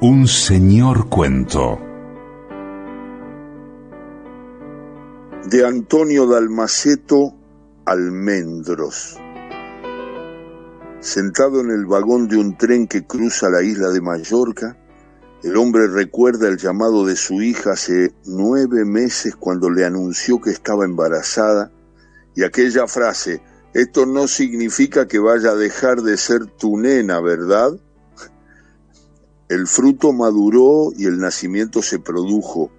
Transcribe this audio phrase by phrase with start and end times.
[0.00, 1.76] Un señor cuento.
[5.50, 7.34] De Antonio Dalmaceto
[7.84, 9.18] Almendros.
[11.00, 14.76] Sentado en el vagón de un tren que cruza la isla de Mallorca,
[15.42, 20.50] el hombre recuerda el llamado de su hija hace nueve meses cuando le anunció que
[20.50, 21.72] estaba embarazada
[22.36, 23.42] y aquella frase,
[23.74, 27.80] esto no significa que vaya a dejar de ser tu nena, ¿verdad?
[29.48, 32.70] El fruto maduró y el nacimiento se produjo.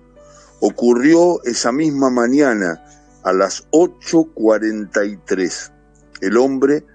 [0.59, 2.85] Ocurrió esa misma mañana
[3.23, 5.71] a las 8.43.
[6.21, 6.85] El hombre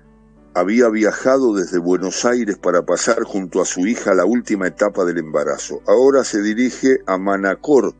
[0.55, 5.19] había viajado desde Buenos Aires para pasar junto a su hija la última etapa del
[5.19, 5.83] embarazo.
[5.89, 7.97] Ahora se dirige a Manacor,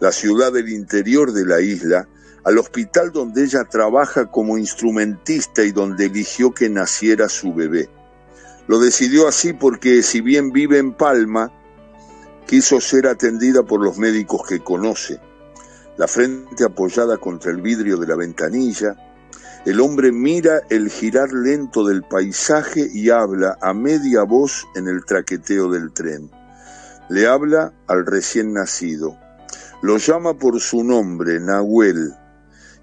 [0.00, 2.08] la ciudad del interior de la isla,
[2.42, 7.88] al hospital donde ella trabaja como instrumentista y donde eligió que naciera su bebé.
[8.66, 11.52] Lo decidió así porque si bien vive en Palma,
[12.46, 15.20] quiso ser atendida por los médicos que conoce.
[15.96, 18.96] La frente apoyada contra el vidrio de la ventanilla,
[19.64, 25.04] el hombre mira el girar lento del paisaje y habla a media voz en el
[25.04, 26.30] traqueteo del tren.
[27.08, 29.18] Le habla al recién nacido.
[29.82, 32.14] Lo llama por su nombre, Nahuel,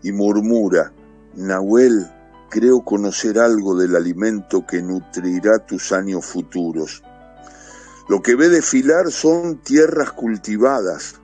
[0.02, 0.92] y murmura,
[1.36, 2.09] Nahuel,
[2.54, 7.02] creo conocer algo del alimento que nutrirá tus años futuros.
[8.08, 11.16] Lo que ve desfilar son tierras cultivadas,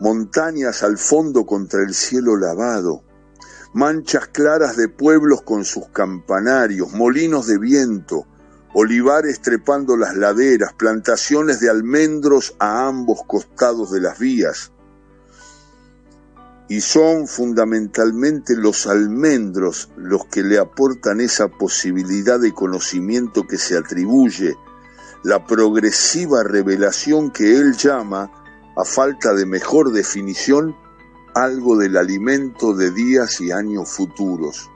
[0.00, 3.02] montañas al fondo contra el cielo lavado,
[3.72, 8.26] manchas claras de pueblos con sus campanarios, molinos de viento,
[8.74, 14.72] olivares trepando las laderas, plantaciones de almendros a ambos costados de las vías.
[16.68, 23.76] Y son fundamentalmente los almendros los que le aportan esa posibilidad de conocimiento que se
[23.76, 24.54] atribuye,
[25.24, 28.30] la progresiva revelación que él llama,
[28.76, 30.76] a falta de mejor definición,
[31.34, 34.70] algo del alimento de días y años futuros.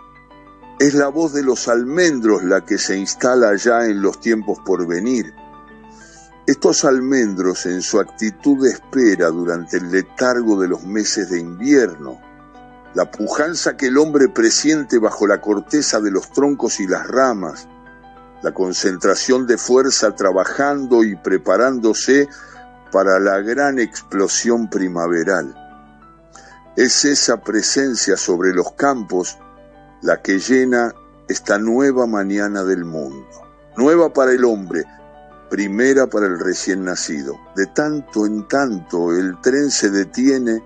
[0.78, 4.86] Es la voz de los almendros la que se instala ya en los tiempos por
[4.86, 5.32] venir.
[6.44, 12.20] Estos almendros en su actitud de espera durante el letargo de los meses de invierno,
[12.94, 17.69] la pujanza que el hombre presiente bajo la corteza de los troncos y las ramas,
[18.42, 22.28] la concentración de fuerza trabajando y preparándose
[22.91, 25.54] para la gran explosión primaveral.
[26.75, 29.38] Es esa presencia sobre los campos
[30.02, 30.92] la que llena
[31.28, 33.28] esta nueva mañana del mundo.
[33.76, 34.84] Nueva para el hombre,
[35.52, 37.38] primera para el recién nacido.
[37.54, 40.64] De tanto en tanto el tren se detiene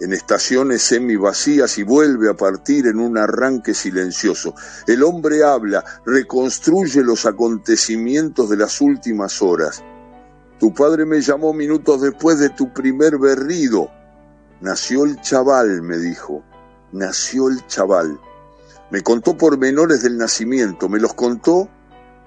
[0.00, 4.52] en estaciones semivacías y vuelve a partir en un arranque silencioso.
[4.88, 9.84] El hombre habla, reconstruye los acontecimientos de las últimas horas.
[10.58, 13.88] Tu padre me llamó minutos después de tu primer berrido,
[14.60, 16.42] Nació el chaval, me dijo,
[16.90, 18.18] nació el chaval.
[18.90, 21.68] Me contó pormenores del nacimiento, me los contó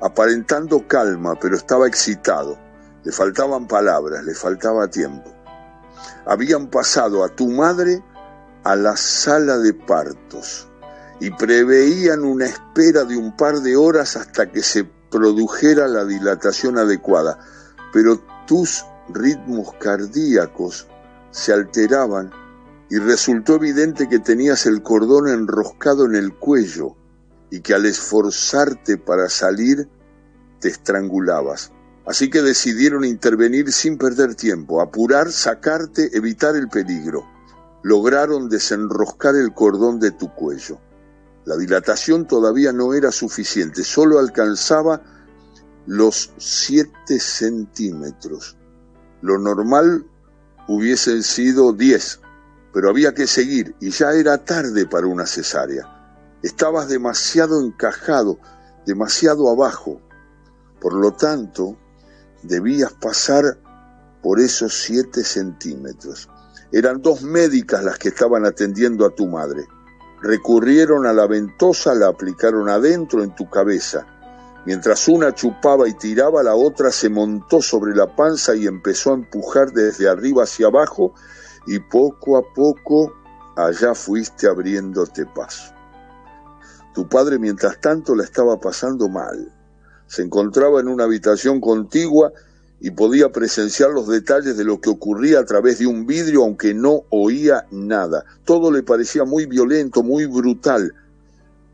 [0.01, 2.57] aparentando calma, pero estaba excitado.
[3.03, 5.33] Le faltaban palabras, le faltaba tiempo.
[6.25, 8.03] Habían pasado a tu madre
[8.63, 10.67] a la sala de partos
[11.19, 16.77] y preveían una espera de un par de horas hasta que se produjera la dilatación
[16.77, 17.39] adecuada,
[17.93, 20.87] pero tus ritmos cardíacos
[21.31, 22.31] se alteraban
[22.89, 26.95] y resultó evidente que tenías el cordón enroscado en el cuello
[27.49, 29.87] y que al esforzarte para salir
[30.59, 31.71] te estrangulabas.
[32.05, 37.25] Así que decidieron intervenir sin perder tiempo, apurar, sacarte, evitar el peligro.
[37.83, 40.79] Lograron desenroscar el cordón de tu cuello.
[41.45, 45.01] La dilatación todavía no era suficiente, solo alcanzaba
[45.85, 48.57] los siete centímetros.
[49.21, 50.05] Lo normal
[50.67, 52.19] hubiesen sido diez,
[52.73, 55.96] pero había que seguir y ya era tarde para una cesárea.
[56.47, 58.39] Estabas demasiado encajado,
[58.85, 59.99] demasiado abajo.
[60.79, 61.75] Por lo tanto,
[62.43, 63.59] debías pasar
[64.21, 66.29] por esos siete centímetros.
[66.71, 69.65] Eran dos médicas las que estaban atendiendo a tu madre.
[70.21, 74.05] Recurrieron a la ventosa, la aplicaron adentro en tu cabeza
[74.67, 79.13] Mientras una chupaba y tiraba, la otra se montó sobre la panza y empezó a
[79.13, 81.13] empujar desde arriba hacia abajo
[81.65, 83.13] y poco a poco
[83.55, 85.76] allá fuiste abriéndote paso.
[86.97, 89.53] Tu padre, mientras tanto, la estaba pasando mal.
[90.07, 92.33] Se encontraba en una habitación contigua
[92.79, 96.73] y podía presenciar los detalles de lo que ocurría a través de un vidrio, aunque
[96.73, 98.25] no oía nada.
[98.45, 100.91] Todo le parecía muy violento, muy brutal.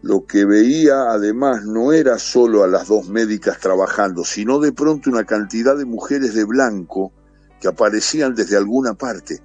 [0.02, 5.10] Lo que veía además no era solo a las dos médicas trabajando, sino de pronto
[5.10, 7.14] una cantidad de mujeres de blanco
[7.62, 9.40] que aparecían desde alguna parte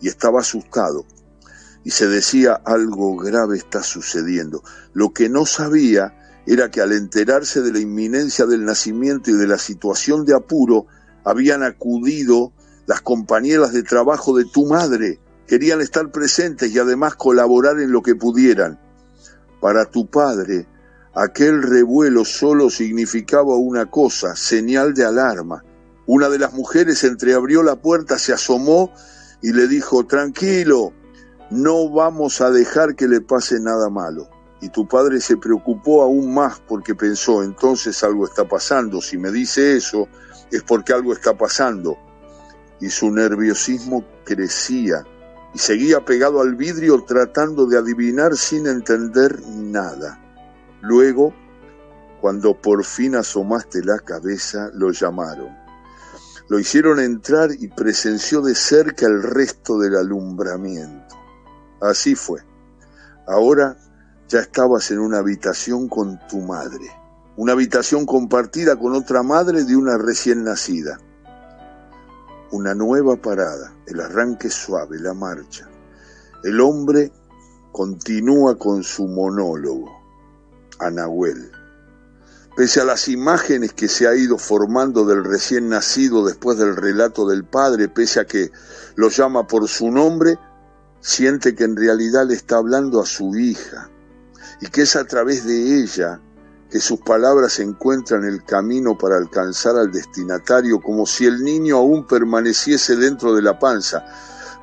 [0.00, 1.04] y estaba asustado.
[1.86, 4.64] Y se decía algo grave está sucediendo.
[4.92, 9.46] Lo que no sabía era que al enterarse de la inminencia del nacimiento y de
[9.46, 10.86] la situación de apuro,
[11.22, 12.52] habían acudido
[12.86, 18.02] las compañeras de trabajo de tu madre, querían estar presentes y además colaborar en lo
[18.02, 18.80] que pudieran.
[19.60, 20.66] Para tu padre,
[21.14, 25.62] aquel revuelo solo significaba una cosa, señal de alarma.
[26.06, 28.92] Una de las mujeres entreabrió la puerta, se asomó
[29.40, 30.92] y le dijo, tranquilo,
[31.50, 34.28] no vamos a dejar que le pase nada malo.
[34.60, 39.30] Y tu padre se preocupó aún más porque pensó, entonces algo está pasando, si me
[39.30, 40.08] dice eso
[40.50, 41.98] es porque algo está pasando.
[42.80, 45.04] Y su nerviosismo crecía
[45.54, 50.20] y seguía pegado al vidrio tratando de adivinar sin entender nada.
[50.82, 51.32] Luego,
[52.20, 55.56] cuando por fin asomaste la cabeza, lo llamaron.
[56.48, 61.16] Lo hicieron entrar y presenció de cerca el resto del alumbramiento.
[61.80, 62.40] Así fue.
[63.26, 63.76] Ahora
[64.28, 66.90] ya estabas en una habitación con tu madre,
[67.36, 70.98] una habitación compartida con otra madre de una recién nacida.
[72.52, 75.68] Una nueva parada, el arranque suave, la marcha.
[76.44, 77.12] El hombre
[77.72, 79.90] continúa con su monólogo.
[80.78, 81.50] Anahuel.
[82.56, 87.26] Pese a las imágenes que se ha ido formando del recién nacido después del relato
[87.26, 88.50] del padre, pese a que
[88.94, 90.38] lo llama por su nombre,
[91.06, 93.88] siente que en realidad le está hablando a su hija,
[94.60, 96.20] y que es a través de ella
[96.68, 102.08] que sus palabras encuentran el camino para alcanzar al destinatario como si el niño aún
[102.08, 104.04] permaneciese dentro de la panza.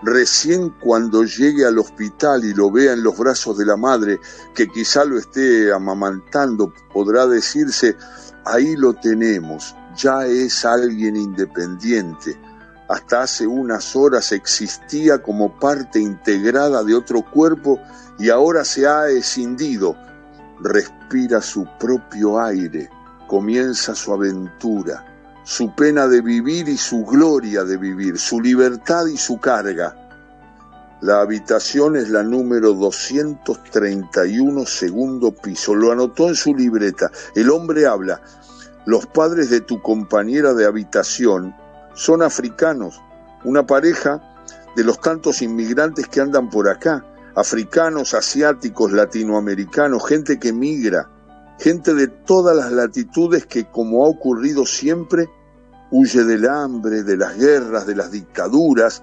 [0.02, 4.20] Recién cuando llegue al hospital y lo vea en los brazos de la madre,
[4.54, 7.96] que quizá lo esté amamantando, podrá decirse,
[8.44, 12.38] ahí lo tenemos, ya es alguien independiente.
[12.94, 17.80] Hasta hace unas horas existía como parte integrada de otro cuerpo
[18.20, 19.98] y ahora se ha escindido,
[20.60, 22.92] respira su propio aire,
[23.28, 29.18] comienza su aventura, su pena de vivir y su gloria de vivir, su libertad y
[29.18, 29.96] su carga.
[31.02, 35.74] La habitación es la número 231, segundo piso.
[35.74, 37.10] Lo anotó en su libreta.
[37.34, 38.22] El hombre habla.
[38.86, 41.56] Los padres de tu compañera de habitación
[41.94, 43.02] son africanos,
[43.44, 44.22] una pareja
[44.76, 47.06] de los tantos inmigrantes que andan por acá
[47.36, 51.10] africanos, asiáticos, latinoamericanos, gente que migra,
[51.60, 55.30] gente de todas las latitudes que, como ha ocurrido siempre,
[55.92, 59.02] huye del hambre, de las guerras, de las dictaduras,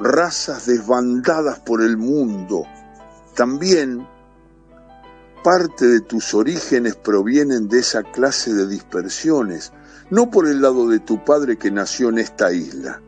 [0.00, 2.64] razas desbandadas por el mundo.
[3.34, 4.06] También
[5.42, 9.72] parte de tus orígenes provienen de esa clase de dispersiones,
[10.12, 13.00] no por el lado de tu padre que nació en esta isla,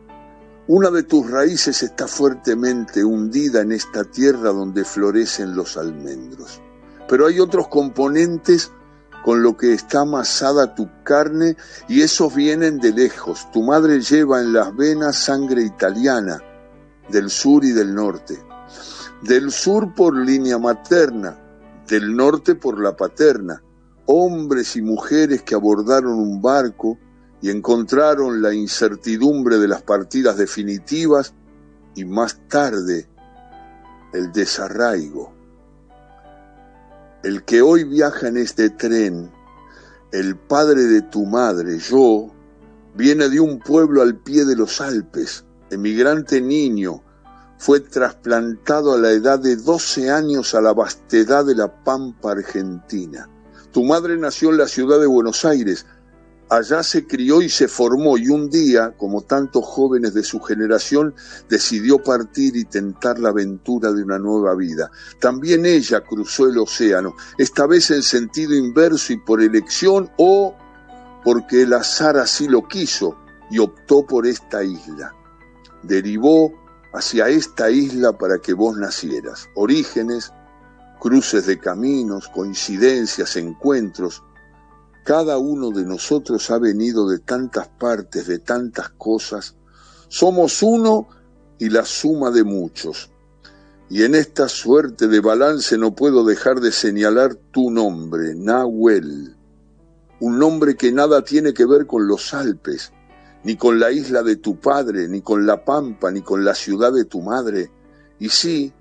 [0.67, 6.63] una de tus raíces está fuertemente hundida en esta tierra donde florecen los almendros.
[7.07, 8.71] Pero hay otros componentes
[9.23, 11.55] con lo que está amasada tu carne
[11.87, 13.51] y esos vienen de lejos.
[13.51, 16.41] Tu madre lleva en las venas sangre italiana,
[17.09, 18.43] del sur y del norte.
[19.21, 21.37] Del sur por línea materna,
[21.87, 23.61] del norte por la paterna.
[24.07, 26.97] Hombres y mujeres que abordaron un barco,
[27.45, 31.35] y encontraron la incertidumbre de las partidas definitivas
[31.93, 33.07] y más tarde
[34.13, 35.31] el desarraigo.
[37.21, 39.31] El que hoy viaja en este tren,
[40.11, 42.31] el padre de tu madre, yo,
[42.95, 47.03] viene de un pueblo al pie de los Alpes, emigrante niño,
[47.59, 53.29] fue trasplantado a la edad de 12 años a la vastedad de la Pampa Argentina.
[53.75, 55.85] Tu madre nació en la ciudad de Buenos Aires,
[56.47, 61.13] Allá se crió y se formó y un día, como tantos jóvenes de su generación,
[61.49, 64.89] decidió partir y tentar la aventura de una nueva vida.
[65.19, 70.55] También ella cruzó el océano, esta vez en sentido inverso y por elección o
[71.25, 73.17] porque el azar así lo quiso
[73.51, 75.13] y optó por esta isla.
[75.83, 76.53] Derivó
[76.93, 79.49] hacia esta isla para que vos nacieras.
[79.53, 80.31] Orígenes,
[81.05, 84.23] cruces de caminos, coincidencias, encuentros,
[85.03, 89.55] cada uno de nosotros ha venido de tantas partes, de tantas cosas.
[90.07, 91.07] Somos uno
[91.59, 93.11] y la suma de muchos.
[93.87, 99.35] Y en esta suerte de balance no puedo dejar de señalar tu nombre, Nahuel.
[100.21, 102.93] Un nombre que nada tiene que ver con los Alpes,
[103.43, 106.91] ni con la isla de tu padre, ni con la Pampa, ni con la ciudad
[106.91, 107.69] de tu madre.
[108.17, 108.73] Y sí,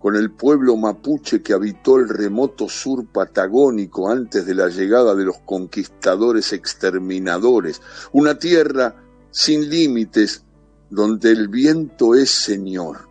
[0.00, 5.26] con el pueblo mapuche que habitó el remoto sur patagónico antes de la llegada de
[5.26, 8.96] los conquistadores exterminadores, una tierra
[9.30, 10.42] sin límites
[10.88, 13.08] donde el viento es Señor,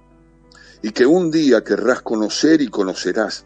[0.81, 3.45] y que un día querrás conocer y conocerás.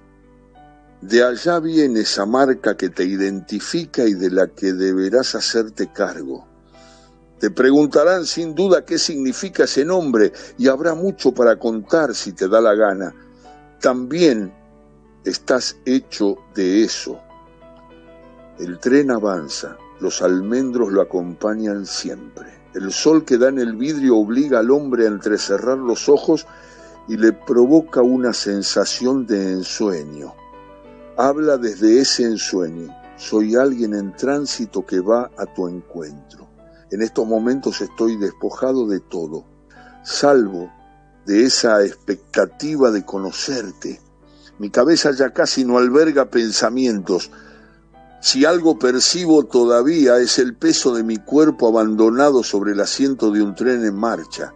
[1.02, 6.48] De allá viene esa marca que te identifica y de la que deberás hacerte cargo.
[7.40, 12.48] Te preguntarán sin duda qué significa ese nombre y habrá mucho para contar si te
[12.48, 13.14] da la gana
[13.84, 14.54] también
[15.26, 17.20] estás hecho de eso.
[18.58, 22.48] El tren avanza, los almendros lo acompañan siempre.
[22.74, 26.48] El sol que da en el vidrio obliga al hombre a entrecerrar los ojos
[27.10, 30.34] y le provoca una sensación de ensueño.
[31.18, 32.88] Habla desde ese ensueño.
[33.18, 36.48] Soy alguien en tránsito que va a tu encuentro.
[36.90, 39.44] En estos momentos estoy despojado de todo,
[40.04, 40.72] salvo
[41.26, 44.02] de esa expectativa de conocerte.
[44.60, 47.32] Mi cabeza ya casi no alberga pensamientos.
[48.22, 53.42] Si algo percibo todavía es el peso de mi cuerpo abandonado sobre el asiento de
[53.42, 54.54] un tren en marcha.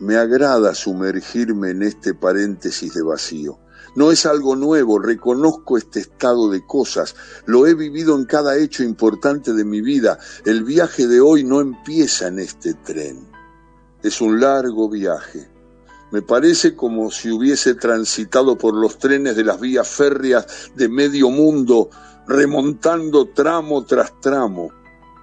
[0.00, 3.58] Me agrada sumergirme en este paréntesis de vacío.
[3.94, 7.14] No es algo nuevo, reconozco este estado de cosas,
[7.46, 10.18] lo he vivido en cada hecho importante de mi vida.
[10.44, 13.28] El viaje de hoy no empieza en este tren.
[14.02, 15.48] Es un largo viaje,
[16.14, 21.28] me parece como si hubiese transitado por los trenes de las vías férreas de medio
[21.28, 21.90] mundo,
[22.28, 24.70] remontando tramo tras tramo,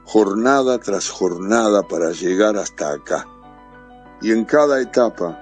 [0.04, 3.26] jornada tras jornada para llegar hasta acá.
[4.22, 5.40] Y en cada etapa,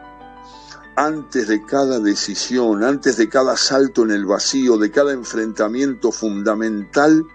[0.96, 7.25] antes de cada decisión, antes de cada salto en el vacío, de cada enfrentamiento fundamental,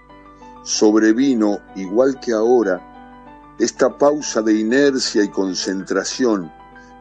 [0.63, 6.53] sobrevino, igual que ahora, esta pausa de inercia y concentración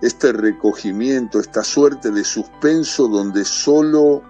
[0.04, 4.22] este recogimiento, esta suerte de suspenso donde solo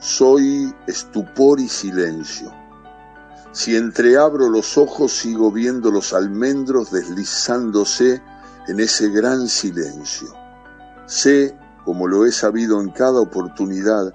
[0.00, 2.50] soy estupor y silencio.
[3.52, 8.22] Si entreabro los ojos sigo viendo los almendros deslizándose
[8.66, 10.28] en ese gran silencio.
[11.04, 14.10] Sé, como lo he sabido en cada oportunidad,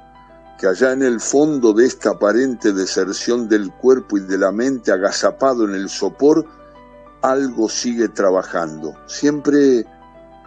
[0.57, 4.91] que allá en el fondo de esta aparente deserción del cuerpo y de la mente
[4.91, 6.47] agazapado en el sopor,
[7.21, 9.85] algo sigue trabajando, siempre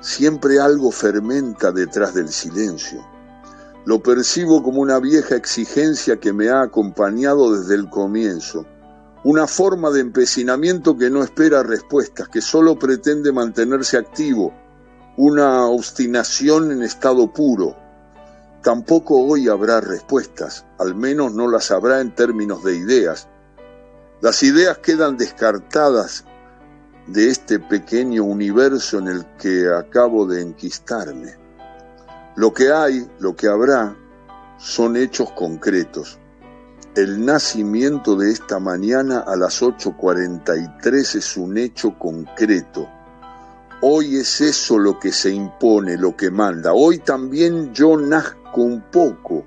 [0.02, 3.06] Siempre algo fermenta detrás del silencio.
[3.84, 8.66] Lo percibo como una vieja exigencia que me ha acompañado desde el comienzo,
[9.22, 14.52] una forma de empecinamiento que no espera respuestas, que solo pretende mantenerse activo,
[15.16, 17.76] una obstinación en estado puro.
[18.60, 23.28] Tampoco hoy habrá respuestas, al menos no las habrá en términos de ideas.
[24.20, 26.24] Las ideas quedan descartadas
[27.06, 31.36] de este pequeño universo en el que acabo de enquistarme.
[32.36, 33.96] Lo que hay, lo que habrá,
[34.58, 36.18] son hechos concretos.
[36.94, 42.88] El nacimiento de esta mañana a las 8.43 es un hecho concreto.
[43.80, 46.72] Hoy es eso lo que se impone, lo que manda.
[46.72, 49.46] Hoy también yo nazco un poco.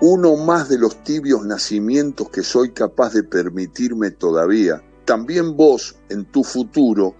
[0.00, 6.24] Uno más de los tibios nacimientos que soy capaz de permitirme todavía también vos en
[6.24, 7.14] tu futuro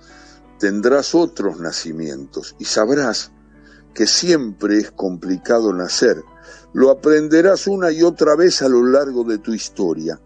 [0.58, 3.30] tendrás otros nacimientos y sabrás
[3.92, 6.22] que siempre es complicado nacer.
[6.72, 10.18] Lo aprenderás una y otra vez a lo largo de tu historia.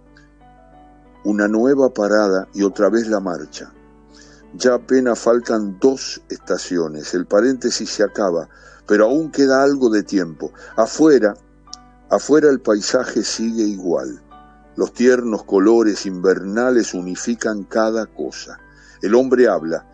[1.25, 3.73] Una nueva parada y otra vez la marcha.
[4.55, 8.49] Ya apenas faltan dos estaciones, el paréntesis se acaba,
[8.87, 10.53] pero aún queda algo de tiempo.
[10.77, 11.35] Afuera,
[12.09, 14.23] afuera el paisaje sigue igual.
[14.79, 18.61] Los tiernos colores invernales unifican cada cosa.
[19.03, 19.85] El hombre habla.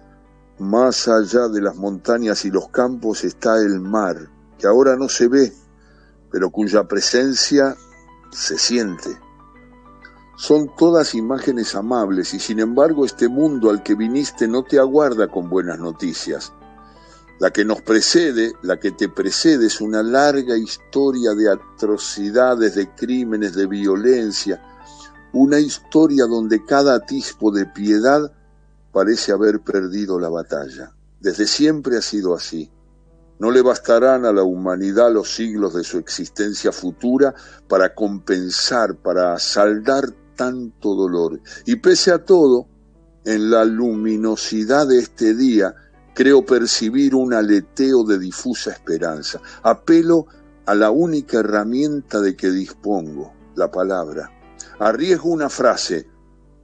[0.58, 5.28] Más allá de las montañas y los campos está el mar, que ahora no se
[5.28, 5.54] ve,
[6.30, 7.74] pero cuya presencia
[8.30, 9.08] se siente.
[10.36, 15.28] Son todas imágenes amables y sin embargo este mundo al que viniste no te aguarda
[15.28, 16.52] con buenas noticias.
[17.40, 22.94] La que nos precede, la que te precede es una larga historia de atrocidades, de
[22.94, 24.62] crímenes, de violencia,
[25.34, 28.32] una historia donde cada atisbo de piedad
[28.92, 30.92] parece haber perdido la batalla.
[31.20, 32.70] Desde siempre ha sido así.
[33.40, 37.34] No le bastarán a la humanidad los siglos de su existencia futura
[37.68, 40.04] para compensar, para saldar
[40.36, 41.40] tanto dolor.
[41.66, 42.68] Y pese a todo,
[43.24, 45.74] en la luminosidad de este día,
[46.14, 49.40] creo percibir un aleteo de difusa esperanza.
[49.64, 50.26] Apelo
[50.66, 54.30] a la única herramienta de que dispongo, la palabra.
[54.78, 56.08] Arriesgo una frase.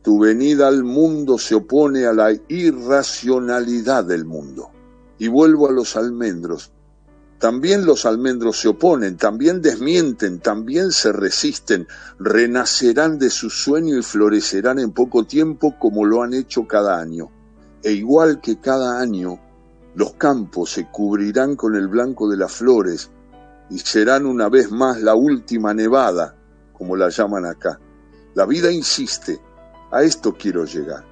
[0.03, 4.71] Tu venida al mundo se opone a la irracionalidad del mundo.
[5.19, 6.73] Y vuelvo a los almendros.
[7.41, 11.89] También los almendros se oponen, también desmienten, también se resisten,
[12.19, 17.31] renacerán de su sueño y florecerán en poco tiempo como lo han hecho cada año.
[17.83, 19.41] E igual que cada año,
[19.95, 23.11] los campos se cubrirán con el blanco de las flores
[23.71, 26.37] y serán una vez más la última nevada,
[26.75, 27.81] como la llaman acá.
[28.35, 29.41] La vida insiste,
[29.91, 31.05] a esto quiero llegar.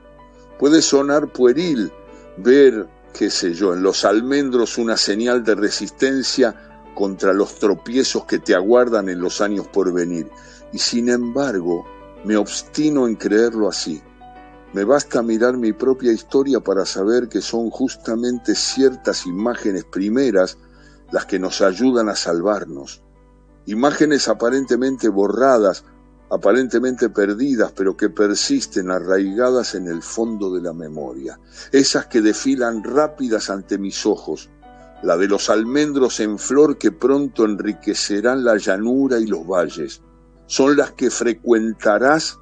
[0.58, 1.92] Puede sonar pueril
[2.36, 6.54] ver qué sé yo, en los almendros una señal de resistencia
[6.94, 10.30] contra los tropiezos que te aguardan en los años por venir.
[10.72, 11.84] Y sin embargo,
[12.24, 14.02] me obstino en creerlo así.
[14.72, 20.58] Me basta mirar mi propia historia para saber que son justamente ciertas imágenes primeras
[21.10, 23.02] las que nos ayudan a salvarnos.
[23.66, 25.84] Imágenes aparentemente borradas
[26.30, 31.38] aparentemente perdidas, pero que persisten arraigadas en el fondo de la memoria,
[31.72, 34.50] esas que desfilan rápidas ante mis ojos,
[35.02, 40.02] la de los almendros en flor que pronto enriquecerán la llanura y los valles,
[40.46, 42.38] son las que frecuentarás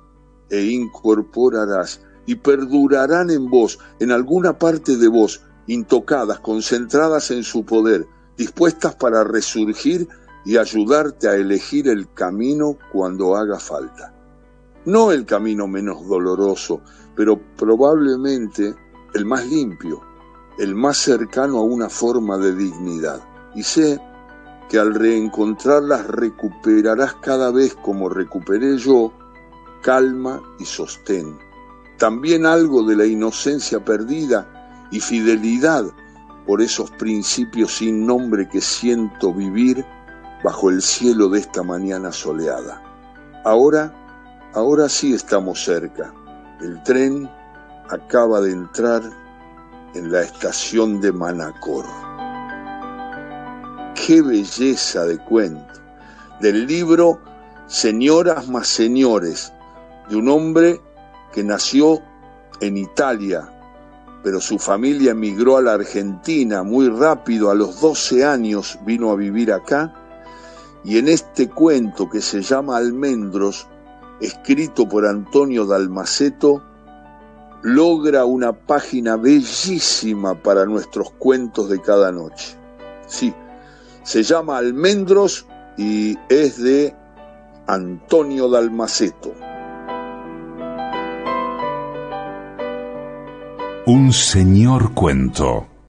[0.48, 7.64] e incorporarás y perdurarán en vos, en alguna parte de vos, intocadas, concentradas en su
[7.64, 10.08] poder, dispuestas para resurgir
[10.46, 14.14] y ayudarte a elegir el camino cuando haga falta.
[14.84, 16.82] No el camino menos doloroso,
[17.16, 18.72] pero probablemente
[19.14, 20.00] el más limpio,
[20.58, 23.20] el más cercano a una forma de dignidad.
[23.56, 24.00] Y sé
[24.68, 29.12] que al reencontrarlas recuperarás cada vez como recuperé yo
[29.82, 31.36] calma y sostén.
[31.98, 35.86] También algo de la inocencia perdida y fidelidad
[36.46, 39.84] por esos principios sin nombre que siento vivir
[40.46, 42.80] bajo el cielo de esta mañana soleada.
[43.44, 43.92] Ahora,
[44.54, 46.14] ahora sí estamos cerca.
[46.60, 47.28] El tren
[47.90, 49.02] acaba de entrar
[49.94, 51.84] en la estación de Manacor.
[53.96, 55.80] Qué belleza de cuento.
[56.40, 57.18] Del libro
[57.66, 59.52] Señoras más Señores,
[60.08, 60.80] de un hombre
[61.32, 62.00] que nació
[62.60, 63.48] en Italia,
[64.22, 69.16] pero su familia emigró a la Argentina muy rápido, a los 12 años vino a
[69.16, 69.92] vivir acá
[70.86, 73.66] y en este cuento que se llama Almendros,
[74.20, 76.62] escrito por Antonio Dalmaceto,
[77.62, 82.56] logra una página bellísima para nuestros cuentos de cada noche.
[83.08, 83.34] Sí,
[84.04, 85.46] se llama Almendros
[85.76, 86.94] y es de
[87.66, 89.34] Antonio Dalmaceto.
[93.86, 95.66] Un señor cuento.